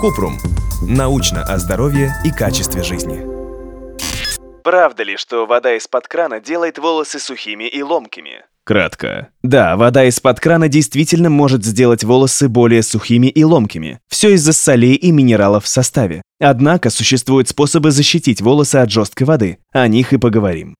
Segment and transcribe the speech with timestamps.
[0.00, 0.38] Купрум.
[0.82, 3.20] Научно о здоровье и качестве жизни.
[4.64, 8.44] Правда ли, что вода из-под крана делает волосы сухими и ломкими?
[8.64, 9.28] Кратко.
[9.42, 14.00] Да, вода из-под крана действительно может сделать волосы более сухими и ломкими.
[14.08, 16.22] Все из-за солей и минералов в составе.
[16.40, 19.58] Однако существуют способы защитить волосы от жесткой воды.
[19.72, 20.74] О них и поговорим.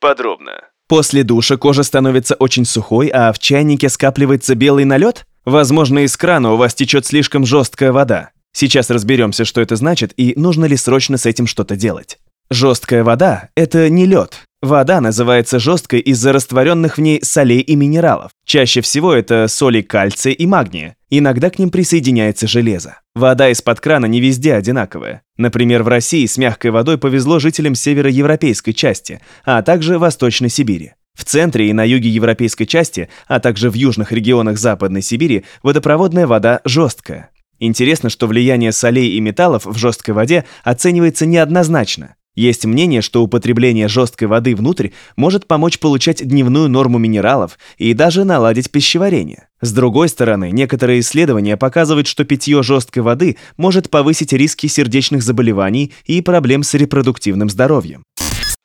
[0.00, 0.52] Подробно.
[0.88, 5.24] После душа кожа становится очень сухой, а в чайнике скапливается белый налет?
[5.44, 8.30] Возможно, из крана у вас течет слишком жесткая вода.
[8.52, 12.18] Сейчас разберемся, что это значит и нужно ли срочно с этим что-то делать.
[12.50, 14.42] Жесткая вода– это не лед.
[14.60, 18.30] Вода называется жесткой из-за растворенных в ней солей и минералов.
[18.44, 20.94] Чаще всего это соли кальция и магния.
[21.10, 23.00] Иногда к ним присоединяется железо.
[23.14, 25.22] Вода из-под крана не везде одинаковая.
[25.36, 30.92] Например, в России с мягкой водой повезло жителям североевропейской части, а также Восточной Сибири.
[31.14, 36.26] В центре и на юге европейской части, а также в южных регионах Западной Сибири водопроводная
[36.26, 37.30] вода жесткая.
[37.58, 42.16] Интересно, что влияние солей и металлов в жесткой воде оценивается неоднозначно.
[42.34, 48.24] Есть мнение, что употребление жесткой воды внутрь может помочь получать дневную норму минералов и даже
[48.24, 49.48] наладить пищеварение.
[49.60, 55.92] С другой стороны, некоторые исследования показывают, что питье жесткой воды может повысить риски сердечных заболеваний
[56.06, 58.02] и проблем с репродуктивным здоровьем.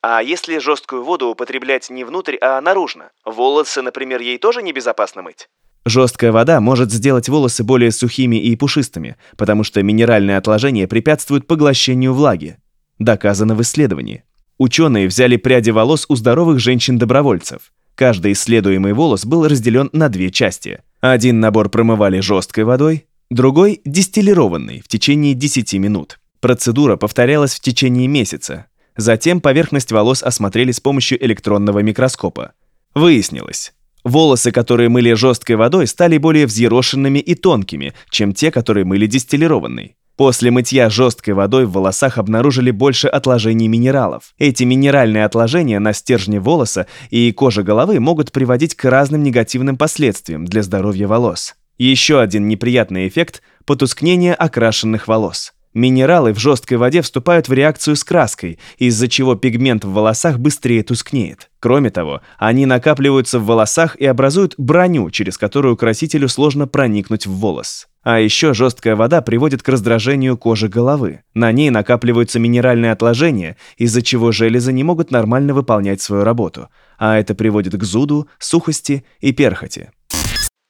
[0.00, 3.10] А если жесткую воду употреблять не внутрь, а наружно?
[3.24, 5.48] Волосы, например, ей тоже небезопасно мыть?
[5.84, 12.14] Жесткая вода может сделать волосы более сухими и пушистыми, потому что минеральные отложения препятствуют поглощению
[12.14, 12.58] влаги.
[12.98, 14.22] Доказано в исследовании.
[14.58, 17.72] Ученые взяли пряди волос у здоровых женщин-добровольцев.
[17.94, 20.82] Каждый исследуемый волос был разделен на две части.
[21.00, 26.20] Один набор промывали жесткой водой, другой– дистиллированный в течение 10 минут.
[26.40, 28.66] Процедура повторялась в течение месяца.
[28.98, 32.52] Затем поверхность волос осмотрели с помощью электронного микроскопа.
[32.96, 39.06] Выяснилось, волосы, которые мыли жесткой водой, стали более взъерошенными и тонкими, чем те, которые мыли
[39.06, 39.94] дистиллированной.
[40.16, 44.34] После мытья жесткой водой в волосах обнаружили больше отложений минералов.
[44.36, 50.44] Эти минеральные отложения на стержне волоса и коже головы могут приводить к разным негативным последствиям
[50.44, 51.54] для здоровья волос.
[51.78, 55.52] Еще один неприятный эффект– потускнение окрашенных волос.
[55.74, 60.82] Минералы в жесткой воде вступают в реакцию с краской, из-за чего пигмент в волосах быстрее
[60.82, 61.50] тускнеет.
[61.60, 67.38] Кроме того, они накапливаются в волосах и образуют броню, через которую красителю сложно проникнуть в
[67.38, 67.88] волос.
[68.02, 71.22] А еще жесткая вода приводит к раздражению кожи головы.
[71.34, 76.70] На ней накапливаются минеральные отложения, из-за чего железы не могут нормально выполнять свою работу.
[76.96, 79.90] А это приводит к зуду, сухости и перхоти.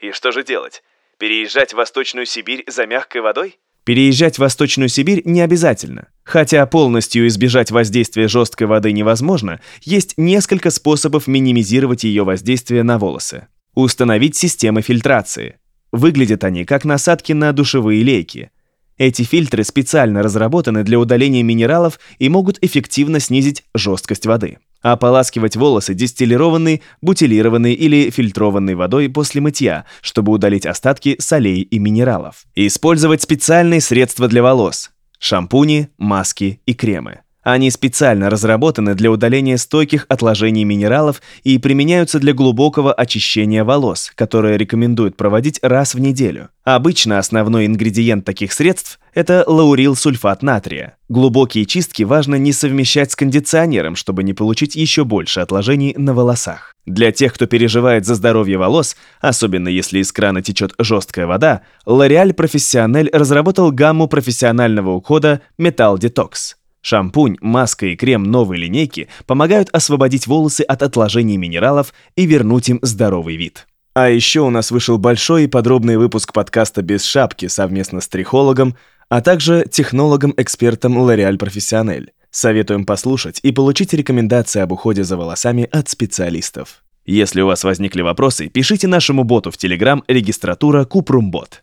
[0.01, 0.83] И что же делать?
[1.19, 3.59] Переезжать в Восточную Сибирь за мягкой водой?
[3.89, 6.09] Переезжать в Восточную Сибирь не обязательно.
[6.23, 13.47] Хотя полностью избежать воздействия жесткой воды невозможно, есть несколько способов минимизировать ее воздействие на волосы.
[13.73, 15.57] Установить системы фильтрации.
[15.91, 18.51] Выглядят они как насадки на душевые лейки.
[18.99, 24.59] Эти фильтры специально разработаны для удаления минералов и могут эффективно снизить жесткость воды.
[24.83, 32.45] Ополаскивать волосы дистиллированной, бутилированной или фильтрованной водой после мытья, чтобы удалить остатки солей и минералов.
[32.55, 37.21] Использовать специальные средства для волос– шампуни, маски и кремы.
[37.43, 44.57] Они специально разработаны для удаления стойких отложений минералов и применяются для глубокого очищения волос, которое
[44.57, 46.49] рекомендуют проводить раз в неделю.
[46.65, 50.97] Обычно основной ингредиент таких средств– это лаурил-сульфат натрия.
[51.09, 56.75] Глубокие чистки важно не совмещать с кондиционером, чтобы не получить еще больше отложений на волосах.
[56.85, 62.35] Для тех, кто переживает за здоровье волос, особенно если из крана течет жесткая вода, L'Oreal
[62.35, 66.57] Professionnel разработал гамму профессионального ухода Metal Detox.
[66.89, 72.79] Шампунь, маска и крем новой линейки помогают освободить волосы от отложений минералов и вернуть им
[72.81, 73.67] здоровый вид.
[73.93, 78.75] А еще у нас вышел большой и подробный выпуск подкаста «Без шапки» совместно с трихологом,
[79.11, 82.09] а также технологом-экспертом L'Oreal Professionnel.
[82.31, 86.83] Советуем послушать и получить рекомендации об уходе за волосами от специалистов.
[87.05, 91.63] Если у вас возникли вопросы, пишите нашему боту в Telegram регистратура Купрумбот.